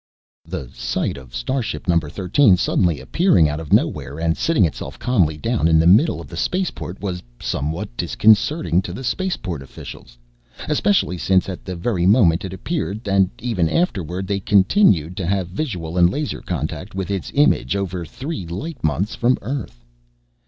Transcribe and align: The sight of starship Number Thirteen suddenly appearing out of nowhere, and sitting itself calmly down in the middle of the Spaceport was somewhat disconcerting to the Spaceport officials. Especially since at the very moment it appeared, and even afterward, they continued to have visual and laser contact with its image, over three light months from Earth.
The 0.45 0.71
sight 0.73 1.15
of 1.15 1.35
starship 1.35 1.87
Number 1.87 2.09
Thirteen 2.09 2.57
suddenly 2.57 2.99
appearing 2.99 3.47
out 3.47 3.59
of 3.59 3.71
nowhere, 3.71 4.19
and 4.19 4.35
sitting 4.35 4.65
itself 4.65 4.97
calmly 4.97 5.37
down 5.37 5.67
in 5.67 5.77
the 5.77 5.85
middle 5.85 6.19
of 6.19 6.27
the 6.27 6.35
Spaceport 6.35 6.99
was 7.01 7.21
somewhat 7.39 7.95
disconcerting 7.97 8.81
to 8.81 8.93
the 8.93 9.03
Spaceport 9.03 9.61
officials. 9.61 10.17
Especially 10.67 11.19
since 11.19 11.47
at 11.47 11.65
the 11.65 11.75
very 11.75 12.07
moment 12.07 12.43
it 12.43 12.51
appeared, 12.51 13.07
and 13.07 13.29
even 13.39 13.69
afterward, 13.69 14.25
they 14.25 14.39
continued 14.39 15.15
to 15.17 15.27
have 15.27 15.49
visual 15.49 15.99
and 15.99 16.09
laser 16.09 16.41
contact 16.41 16.95
with 16.95 17.11
its 17.11 17.29
image, 17.35 17.75
over 17.75 18.03
three 18.03 18.47
light 18.47 18.83
months 18.83 19.13
from 19.13 19.37
Earth. 19.43 19.85